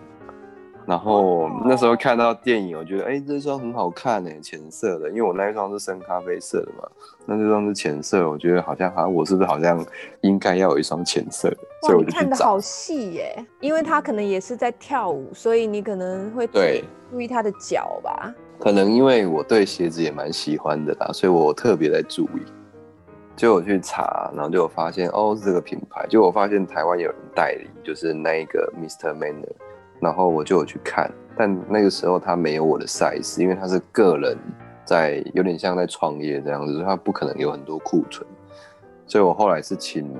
[0.85, 6.87] 然后那时候看到电影，我觉得哎，这双很好看哎，浅色的，因为我那一双是深咖啡色的嘛，
[7.25, 9.85] 那这双是浅色，我觉得好像好像我是不是好像
[10.21, 18.33] 应该要有一双浅色的，所以我就看的好细耶，因为他可能也是在跳舞，所以你可能会对注意他的脚吧。
[18.59, 22.41] 可能因为我对鞋子也蛮喜欢的啦，所以我特别在注意。
[23.35, 29.11] 就我去查，然后就有发现哦是这个品牌，就我发现台湾有人代理，就是那一个 Mr.
[29.17, 29.49] Manner。
[30.03, 34.37] 然后我就有去看，但那个时候他没有我的 size，因为他是个人
[34.85, 38.27] 在，有点像在创业这样子，他不可能有很多库存，
[39.07, 40.13] 所以我后来是请，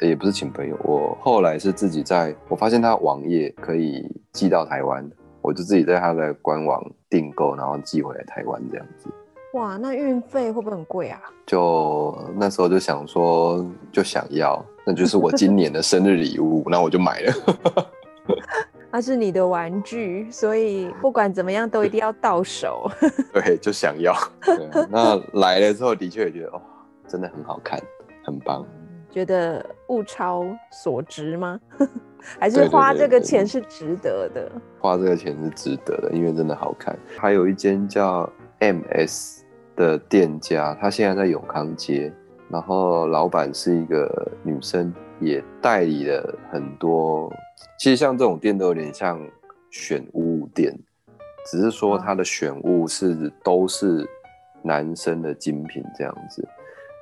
[0.00, 5.08] 也不是请朋友，我后来是自己在，我发现他网页可以寄到台湾，
[5.40, 9.08] 我就自己在他的官网订购，然后寄回来台湾这样子。
[9.54, 11.20] 哇，那运费会不会很贵啊？
[11.46, 17.32] 就那时候就想说，就想要，那就是我今年的生日礼物，那我就买了。
[18.92, 22.90] 它是你的玩具，所以不管怎么样都一定要到手。
[23.32, 24.14] 对，就想要。
[24.90, 26.60] 那来了之后，的确也觉得哦，
[27.08, 27.80] 真的很好看，
[28.22, 28.66] 很棒。
[29.10, 31.58] 觉得物超所值吗？
[32.38, 34.52] 还是花这个钱是值得的？
[34.78, 36.94] 花这个钱是值得的，因为真的好看。
[37.16, 39.40] 还有一间叫 MS
[39.74, 42.12] 的店家，他现在在永康街，
[42.50, 47.32] 然后老板是一个女生，也代理了很多。
[47.82, 49.20] 其实像这种店都有点像
[49.68, 50.72] 选物店，
[51.50, 54.08] 只是说它的选物是都是
[54.62, 56.48] 男生的精品这样子。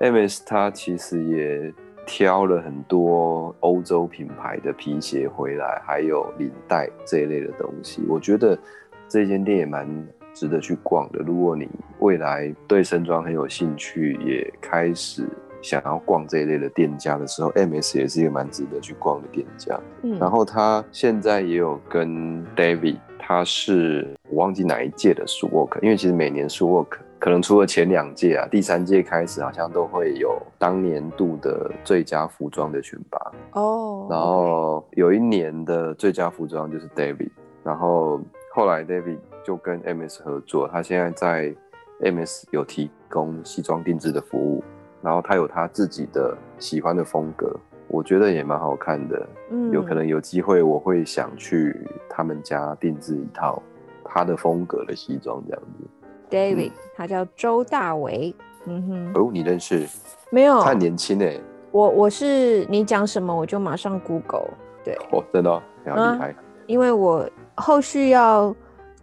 [0.00, 1.70] MS 它其实也
[2.06, 8.00] 挑了很多欧洲品牌的皮鞋回来，还有领带这一类的东西。
[8.08, 8.58] 我觉得
[9.06, 9.86] 这间店也蛮
[10.32, 11.18] 值得去逛的。
[11.18, 15.28] 如果你未来对身装很有兴趣，也开始。
[15.62, 19.78] 想要逛这一类的店家的时候，MS 也是一个蛮值得去逛的店家。
[20.02, 33.32] 嗯，然后他现在也有跟 David，他是我忘记哪一届的 s u w o r k 因为其实每年 s u w o r k 可能除了前两届啊，第三届开始好像都会有当年度的最佳服装的选拔。
[33.60, 37.28] 哦，然后有一年的最佳服装就是 David，
[37.62, 38.18] 然后
[38.54, 41.54] 后来 David 就跟 MS 合作，他现在在
[42.00, 44.64] MS 有提供西装定制的服务。
[45.02, 47.54] 然后他有他自己的喜欢的风格，
[47.88, 49.28] 我觉得也蛮好看的。
[49.50, 51.74] 嗯，有可能有机会我会想去
[52.08, 53.62] 他们家定制一套
[54.04, 55.88] 他的风格的西装这样子。
[56.30, 58.34] David，他叫周大为。
[58.66, 59.86] 嗯哼，哦，你认识？
[60.30, 61.40] 没有，他很年轻诶。
[61.70, 64.50] 我我是你讲什么我就马上 Google。
[64.84, 66.34] 对，哦，真的非常厉害。
[66.66, 68.54] 因为我后续要。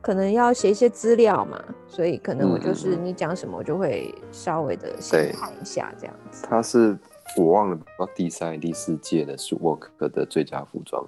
[0.07, 6.47] 可能要写一些资料嘛，所以可能我就是你讲什么，我就会稍微的先看一下这样子。
[6.49, 6.97] 他是
[7.35, 7.77] 我忘了
[8.15, 11.05] 第三、第四届的苏沃克的最佳服装。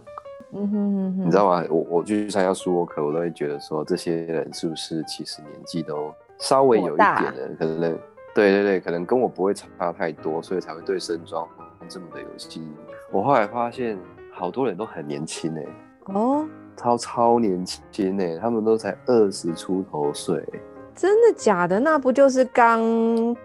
[0.51, 1.65] 嗯哼哼哼，你知道吗？
[1.69, 7.97] 我我去参加苏沃克我都会觉得说，这些人是不是其实年纪都稍微有一点的，可能
[8.35, 11.47] 对对对，可能跟我不会差太多，所以才会对身装
[11.87, 12.75] 这么的有吸引。
[13.13, 13.97] 我后来发现，
[14.33, 15.65] 好多人都很年轻哎。
[16.13, 16.45] 哦。
[16.79, 20.41] 超超年轻呢，他们都才二十出头岁，
[20.95, 21.77] 真的假的？
[21.77, 22.81] 那不就是刚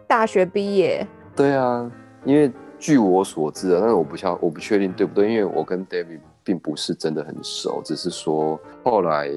[0.06, 1.04] 大学毕业？
[1.34, 1.90] 对啊，
[2.24, 9.28] 因为据我所知啊，但是我不晓我不确定对不对，因为我跟 David 并不是真的很熟，只是说后来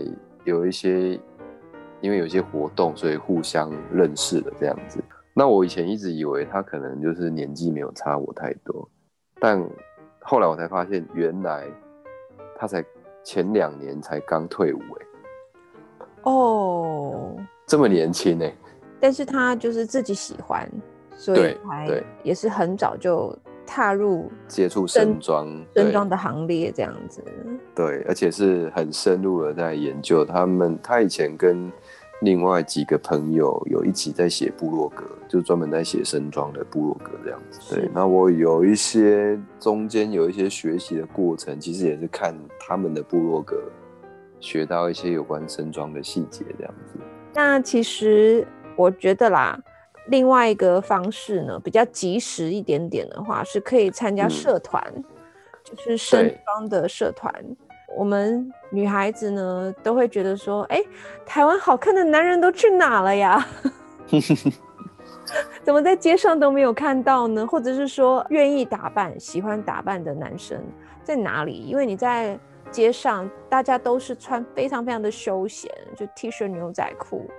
[0.43, 1.19] 有一些
[1.99, 5.03] 因为有一些活动，所以互相认识了这样子。
[5.33, 8.87] 那我以前一直以为他可能就是年纪没有差我太多，
[9.39, 9.59] 但
[10.19, 11.65] 后来我才发现，原来
[12.59, 12.85] 他才。
[13.27, 15.05] 前两年才刚退伍哎，
[16.23, 17.35] 哦，
[17.65, 18.55] 这么年轻哎，
[19.01, 20.65] 但是他就是自己喜欢，
[21.17, 27.21] 所以才也是很早就踏入接触身装身装的行列这样子，
[27.75, 31.69] 对，而且是很深入的在研究他们，他以前跟。
[32.21, 37.75] 另外几个朋友有一起在写部落格，就专门在写身装的部落格这样子。
[37.75, 43.61] 对，那我有一些中间有一些学习的过程，其实也是看他们的部落格，
[44.39, 46.99] 学到一些有关身装的细节这样子。
[47.35, 49.59] 那其实我觉得啦，
[50.07, 54.83] 另外一个方式呢，比较及时一点点的话，是可以参加社团，
[55.63, 57.31] 就是身装的社团。
[57.95, 60.83] 我们女孩子呢，都会觉得说，哎，
[61.25, 63.45] 台湾好看的男人都去哪了呀？
[65.63, 67.45] 怎么在街上都没有看到呢？
[67.45, 70.61] 或者是说，愿意打扮、喜欢打扮的男生
[71.03, 71.53] 在哪里？
[71.53, 72.39] 因为你在
[72.71, 77.29] 街上，大家都是穿非常非常的休闲，就 T 恤、牛仔裤，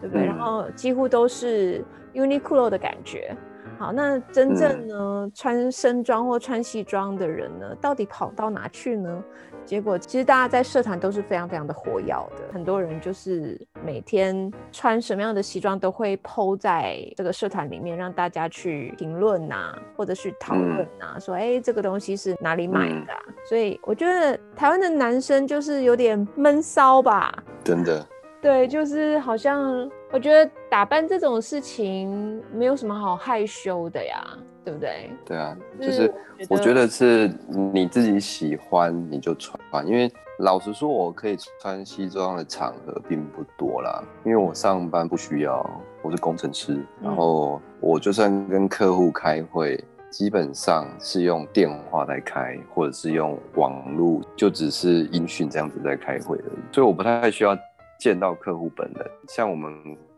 [0.00, 0.24] 对不对？
[0.24, 1.84] 然后几乎都是
[2.14, 3.36] Uniqlo 的感觉。
[3.80, 9.24] 好，那真正呢穿身装或穿西装的人呢，到底跑到哪去呢？
[9.64, 23.14] 结果其实大家在社团都是非常非常的活跃的，很多人就是每天穿什么样的西装都会 PO 在这个社团里面，让大家去评论呐，或者去讨论呐，说哎这个东西是哪里买的？
[23.48, 27.32] 所以我觉得台湾的男生就是有点闷骚吧，
[27.64, 28.06] 真的。
[28.42, 34.26] 对，就是好像我觉得打扮这种事情没有什么好害羞的呀，
[34.64, 35.08] 对不对？
[35.24, 36.12] 对啊，就是
[36.48, 37.30] 我觉得是
[37.72, 39.56] 你自己喜欢你就穿，
[39.86, 45.64] 因为老实说，我可以穿西装的场合并不多啦，因为我上班不需要，
[46.02, 57.56] 我是工程师，然后我就算跟客户开会，基本上是用电话在开，或者是用网络，就只是音讯这样子在开会而已，所以我不太需要。
[58.00, 59.72] 见到客户本人，像我们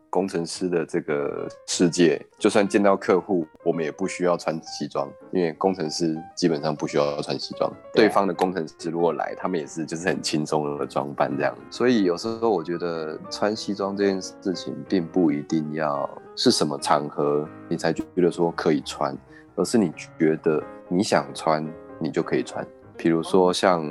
[0.09, 7.69] 工程师的这个世界，就算见到客户，我们也不需要穿西装，因为工程师基本上不需要穿西装。
[7.93, 11.53] 对方的工程师如果来，他们也是就是很轻松的装扮这样。
[11.71, 19.19] 所以有时候我觉得穿西装这件事情，并不一定要是什么场合你才觉得说可以穿，
[19.57, 21.67] 而是你觉得你想穿，
[21.99, 22.65] 你就可以穿。
[22.97, 23.83] 比如说像。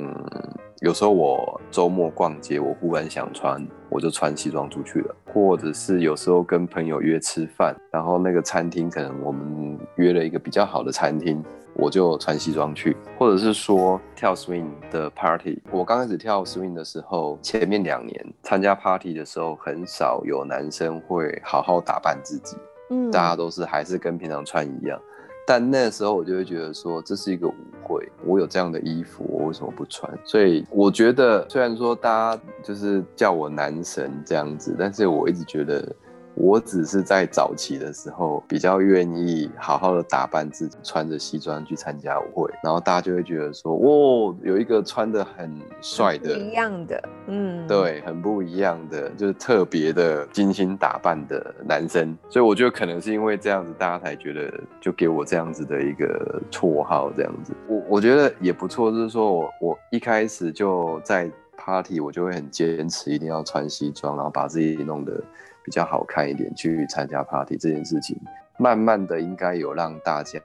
[0.82, 5.14] 有时候我周末逛街，我忽然想穿，我就穿西装出去了。
[5.32, 11.40] 或者是有时候跟朋友约吃饭，然后那个餐厅可能我们约了一个比较好的餐厅，
[11.74, 12.96] 我就穿西装去。
[13.16, 22.56] 或者是说跳 swing 的 party，我刚开始跳 swing 的时候，前面两年参加 party 的时候，很少有男生会好好打扮自己，
[22.90, 25.00] 嗯，大家都是还是跟平常穿一样。
[25.46, 30.12] 但那时候我就会觉得说，这是一个舞会，我有这样的衣服，我为什么不穿？
[30.24, 35.94] 所以我觉得，虽然说大家就是叫我男神这样子，但是我一直觉得。
[36.34, 52.16] 我只是在早期的时候比较愿意好好的打扮自己，穿着西装去参加舞会，然后大家就会觉得说，哦，有一个穿的很帅的，一样的，嗯，对，很不一样的，就是特别的精心打扮的男生。
[52.30, 57.52] 所以我觉得可能是因为这样子，大家才觉得就给我这样子的一个绰号，这样子。
[57.68, 65.22] 我我觉得也不错，就是说我我一开始就在 party，我就会很坚持一定要穿西装，然后把自己弄得。
[65.64, 68.16] 比较好看一点去参加 party 这件事情，
[68.58, 70.40] 慢慢的应该有让大家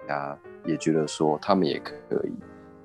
[0.66, 1.94] 也觉得说他们也可
[2.26, 2.32] 以，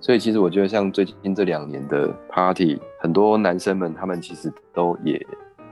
[0.01, 5.24] 所以其实我觉得像最近这两年的 party，很多男生们他们其实都也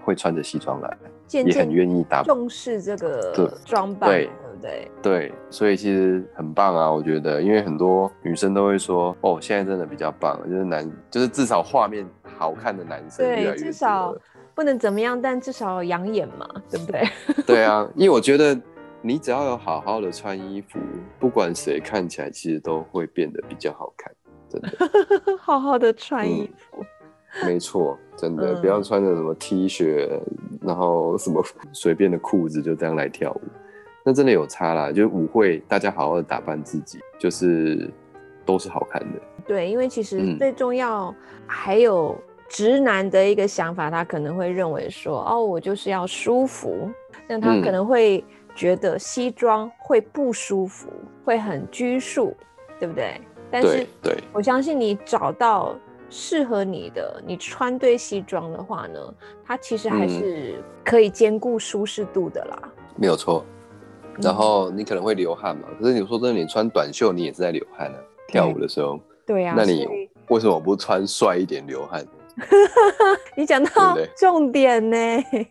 [0.05, 0.97] 会穿着西装来，
[1.31, 4.91] 也很愿意打重视这个装扮，对不对？
[5.03, 12.07] 对，所以其实很棒啊，我觉得，因为很多女生都会说，哦，现在真的比较棒，就是男，就是至少画面
[12.39, 14.19] 好看的男生越来越多。
[14.61, 17.03] 不能怎么样，但至少养眼嘛，对不对？
[17.47, 18.55] 对啊，因为我觉得
[19.01, 20.79] 你只要有好好的穿衣服，
[21.19, 24.13] 不管谁看起来其实都会变得比较好看，
[24.51, 24.69] 真的。
[25.41, 26.85] 好好的穿衣服，
[27.47, 30.21] 没错，真的不要穿着什么 T 恤，
[30.61, 31.43] 然后什么
[31.73, 33.41] 随便的裤子就这样来跳舞，
[34.05, 34.93] 那真的有差啦。
[34.93, 37.91] 就是舞会，大家好好的打扮自己，就是
[38.45, 39.19] 都是好看的。
[39.47, 41.15] 对，因为其实最重要
[41.47, 42.15] 还有。
[42.51, 46.91] 直男的一个想法，他可能会认为说，哦，我就是要舒服，
[47.29, 48.23] 那他可能会
[48.57, 50.89] 觉得西装会不舒服，
[51.25, 52.37] 会很拘束，
[52.81, 53.21] 对不对？
[53.53, 55.77] 但是，对，我相信你找到
[56.11, 58.99] 适合你的，你穿对西装的话呢，
[59.45, 62.73] 它其实还是可以兼顾舒适度的啦。
[62.97, 63.45] 没有错。
[64.21, 67.95] 然后你可能会流汗嘛，可是你说真的，你穿短袖，你也是在流汗啊。
[68.27, 69.55] 跳舞的时候，对呀。
[69.57, 69.87] 那你
[70.29, 72.05] 为什么不穿帅一点流汗？
[73.37, 74.97] 你讲到重点呢？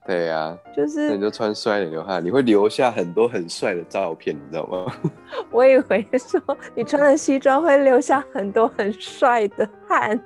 [0.06, 4.86] 对呀， 就是你就穿帅点流汗，你会留下很多很帅的照片，你知道吗？
[5.52, 6.42] 我以为说
[6.76, 10.20] 你穿了西装会留下很多很帅的汗，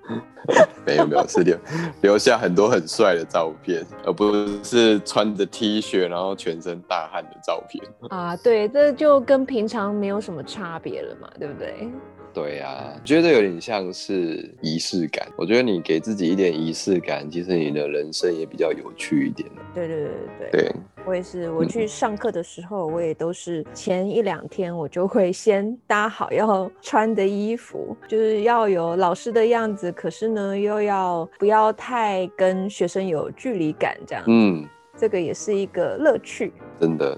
[0.85, 1.57] 没有没有，是留
[2.01, 4.33] 留下很多很帅的照片，而不
[4.63, 8.35] 是穿着 T 恤然后全身大汗的照片啊。
[8.37, 11.89] 对，这就跟平常没有什么差别了嘛，对不对？
[12.33, 15.27] 对呀，觉得有点像是仪式感。
[15.37, 19.47] 我觉得你给自己一点仪式感，其实你的人生也比较有趣一点。
[19.73, 20.61] 对对对对对。
[20.63, 20.75] 对，
[21.05, 21.51] 我也是。
[21.51, 34.23] 我去上课的时候，我也都是前一两天我就会先搭好要穿的衣服，就是要有老师的样子，可是呢又要不要太跟学生有距离感，这样。
[34.27, 34.67] 嗯，
[34.97, 36.51] 这个也是一个乐趣。
[36.79, 37.15] 真的。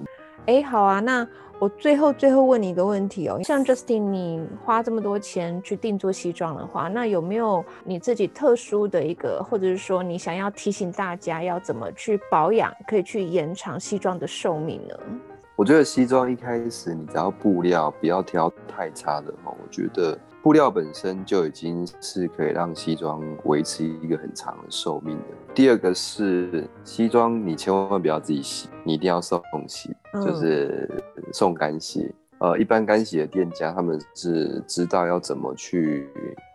[0.47, 1.27] 哎，好啊，那
[1.57, 14.95] 我最后最后问你一个问题哦，像 Justin，你花这么多钱去定做西装的话，那有没有你自己特殊的一个，或者是说你想要提醒大家要怎么去保养，可以去延长西装的寿命呢？
[15.55, 25.44] 我觉得西装一开始你只要布料不要挑太差的话，我觉得布料本身就已经是可以让西装维持一个很长的寿命的。
[25.55, 31.01] 第二个是西装你千万不要自己洗，你一定要送洗，就是
[31.31, 32.13] 送干洗。
[32.39, 36.09] 呃，一般干洗的店家他们是知道要怎么去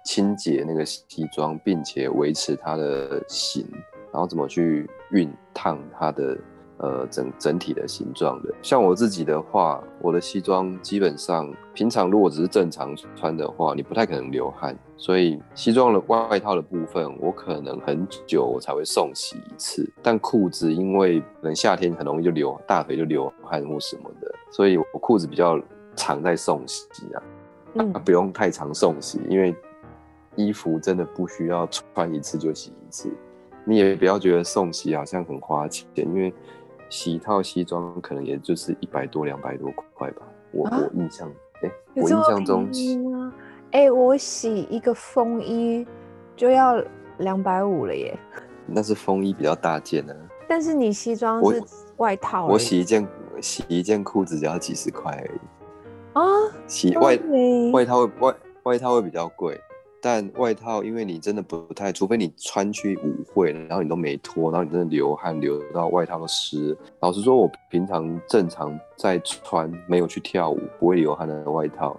[0.05, 3.67] 清洁那个西装，并且维持它的型，
[4.13, 6.37] 然后怎么去熨烫它的。
[6.83, 19.87] 呃，整整体的形状的，像我自己的话，我的西装基本上平常如果只是正常穿的话，你不太可能流汗，所以西装的外套的部分，我可能很久我才会送洗一次。
[20.01, 25.61] 但裤子因为可能夏天很容易就流大腿就流汗或什么的，所以我裤子比较
[25.95, 27.23] 常在送洗啊，
[27.75, 29.55] 嗯， 不用太常送洗，因为
[30.35, 33.13] 衣服真的不需要穿一次就洗一次，
[33.67, 36.33] 你也不要觉得送洗好像很花钱，因为。
[36.91, 41.31] 洗一套西装可能也就是一百多两百多块吧，我我印象，
[41.63, 42.69] 哎，我印象中，
[43.71, 45.87] 哎，我洗一个风衣
[46.37, 46.83] 就要
[47.19, 48.19] 两百五了耶。
[48.67, 50.15] 那是风衣比较大件呢。
[50.49, 51.63] 但是你西装是
[51.99, 53.07] 外套，我洗一件
[53.41, 55.41] 洗一件裤子只要几十块而已。
[56.15, 56.23] 啊，
[56.67, 57.17] 洗外
[57.73, 58.35] 外套会外
[58.65, 59.61] 外套会比较贵。
[60.03, 66.77] 但外套，因为你真的不太，除非你穿去舞会，然后你都没脱，然后你真的流汗流到外套都湿。
[67.01, 71.95] 老实说，我平常正常在穿没有去跳舞不会流汗的外套，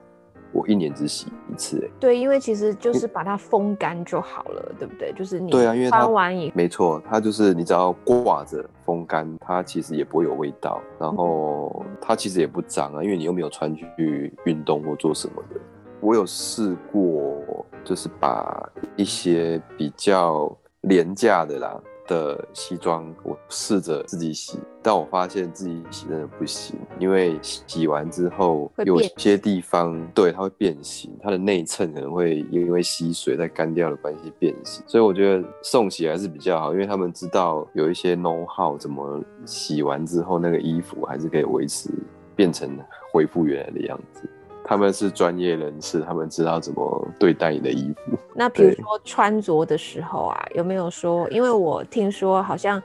[0.52, 1.80] 我一年只洗一次。
[1.86, 5.14] 哎，对，因为其实就是把它风干就好了，对不对？
[5.14, 15.60] 就是你对啊，因为穿完以没错，它就是你只要挂着风干，它其实也不会有味道，然后它其实也不脏啊，因为你又没有穿去运动或做什么的。
[16.00, 41.90] 我有试过，就是把一些比较廉价的啦的西装，我试着自己洗，但我发现自己洗真的不行，因为洗完之后有些地方对它会变形，它的内衬可能会因为吸水在干掉的关系变形，所以我觉得送洗还是比较好，因为他们知道有一些 know how 怎么洗完之后那个衣服还是可以维持
[42.36, 42.78] 变成
[43.14, 44.28] 恢复原来的样子。
[44.72, 48.18] 他们是专业人士，他们知道怎么对待你的衣服。
[48.34, 51.30] 那比如说穿着的时候啊，有没有说？
[51.30, 52.82] 因为我听说好像，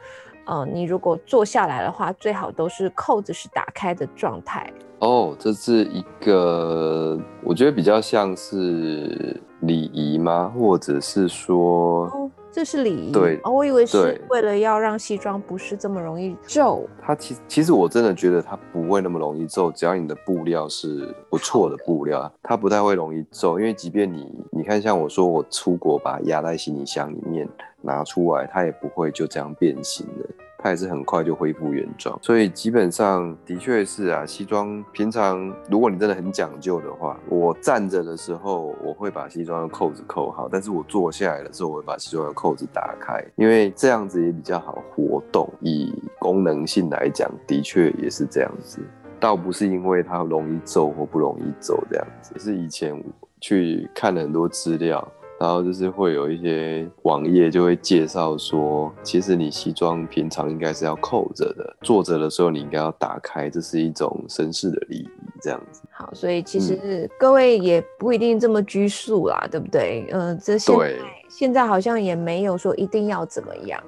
[0.47, 4.69] 呃，你如果坐下来的话，最好都是扣子是打开的状态。
[4.99, 10.53] 哦，这是一个，我觉得比较像是礼仪吗？
[10.59, 12.26] 或者是说？
[12.57, 16.89] 这是礼仪，对，哦，我以为是为了要让西装不是这么容易皱。
[17.03, 23.61] 它其其实我真的觉得它不会那么容易皱，只要你的布料是不错的布料，它不太会容易皱。
[23.61, 27.47] 因为即便你你看，像我说我出国把压在行李箱里面
[27.83, 30.27] 拿出来，它也不会就这样变形的。
[30.59, 34.25] 它也是很快就恢复原状，所以基本上的确是啊。
[34.27, 45.49] 西装平常如果你真的很讲究的话，我站着的时候我会把西装的扣子扣好，但是我坐下来的时候我会把西装的扣子打开，因为这样子也比较好活动。
[45.61, 48.81] 以功能性来讲，的确也是这样子，
[49.21, 53.03] 倒不是因为它容易皱或不容易皱这样子，是以前
[53.41, 55.07] 去看了很多资料。
[55.39, 65.09] 然后就是会有一些网页就会介绍说，其实你西装平常应该是要扣着的，坐着的时候你应该要打开，这是一种绅士的礼仪，
[65.43, 65.83] 这样子。
[65.91, 70.07] 好，所以其实各位也不一定这么拘束啦，对不对？
[70.11, 70.95] 嗯，这现在
[71.29, 73.83] 现在好像也没有说一定要怎么样。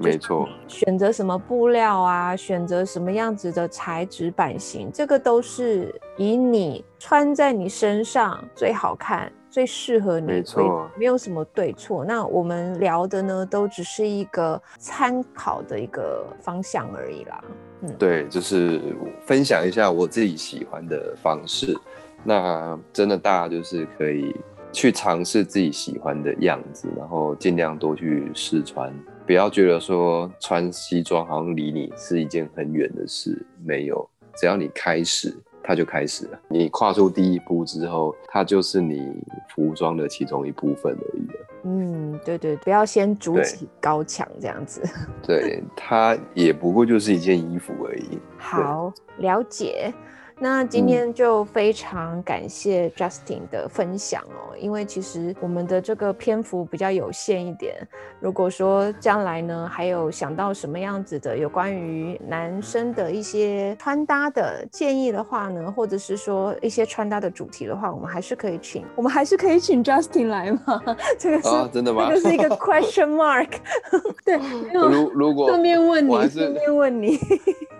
[0.00, 9.32] 没错，选择什么布料啊，选择什么样子的材质版型，这个都是以你穿在你身上最好看。
[9.56, 12.04] 最适合你，没错，没有什么对错。
[12.04, 17.42] 那我们聊的呢，都只是一个参考的一个方向而已啦。
[17.80, 18.94] 嗯，对，就是
[19.24, 21.74] 分享一下我自己喜欢的方式。
[22.22, 24.36] 那真的，大家就是可以
[24.72, 28.92] 去尝试自己喜欢的样子，然后尽量多去试穿，
[29.26, 33.42] 不要觉得说穿西装好像离你是一件很远的事。
[33.64, 35.34] 没有，只要你开始。
[35.66, 36.38] 它就开始了。
[36.48, 39.12] 你跨出第一步之后，它就是你
[39.54, 41.46] 服装的其中一部分而已了。
[41.64, 44.80] 嗯，对对，不要先筑起高墙这样子。
[45.20, 48.18] 对，它也不过就是一件衣服而已。
[48.38, 49.92] 好，了解。
[50.38, 57.74] 那今天就非常感谢 Justin 的分享哦，因为其实我们的这个篇幅比较有限一点。
[58.20, 70.82] 如果说将来呢，还有想到什么样子的有关于男生的一些穿搭的建议的话呢，或者是说一些穿搭的主题的话，我们还是可以请，我们还是可以请 Justin 来吗？
[71.18, 72.10] 这个是真的吗？
[72.10, 73.48] 这个是一个 question mark。
[74.22, 74.38] 对，
[74.70, 77.18] 如如果顺便问你，顺便问你，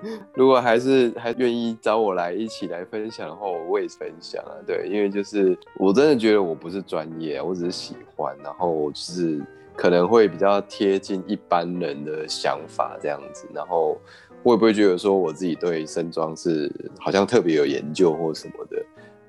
[0.34, 4.52] 如果还是还愿意找我来一起来分享的话，我也分享啊。
[4.66, 9.42] 对，因为就是我真的觉得我不是专业，我只是喜欢，然后就是
[9.74, 13.46] 可能会比较贴近一般人的想法这样子。
[13.54, 13.98] 然后
[14.42, 18.82] 会不会觉得说我自己对身装是好像特别有研究或什么的？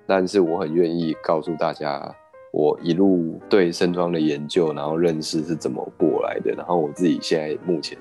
[0.05, 2.15] 但是我很愿意告诉大家。
[2.53, 7.95] 我一路对身装的研究，然后认识是怎么过来的，然后我自己现在目前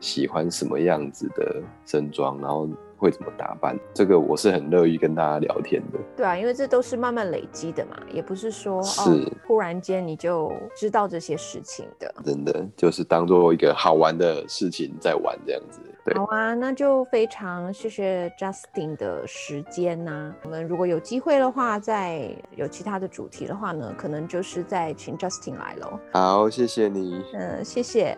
[0.00, 5.98] 喜欢什么样子的身装，然后会怎么打扮，这个我是很乐意跟大家聊天的。
[6.16, 12.12] 对啊，因为这都是慢慢累积的嘛，也不是说是忽然间你就知道这些事情的。
[12.24, 15.80] 真的就是当做一个好玩的事情在玩这样子。
[16.14, 20.34] 好啊，那就非常谢谢 Justin 的时间呐。
[20.42, 26.00] 我们如果有机会的话，再有其他的主题的话呢，可能就是再请 Justin 来喽。
[26.12, 27.22] 好，谢谢你。
[27.34, 28.16] 嗯，谢谢。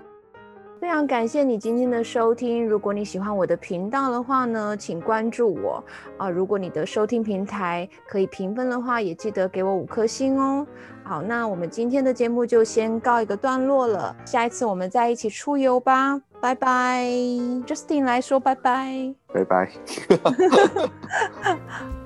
[0.82, 2.68] 非常感谢你今天的收听。
[2.68, 5.84] 如果你喜欢我的频道的话呢，请关注我
[6.18, 6.28] 啊。
[6.28, 10.66] 如果你的收听平台可以评分的话，也记得给我五颗星哦。
[11.04, 14.16] 好，那我们今天的节目就先告一个段落了。
[14.26, 16.20] 下一次我们再一起出游吧。
[16.40, 17.04] 拜拜
[17.64, 19.14] ，Justin 来说拜拜。
[19.32, 19.70] 拜拜。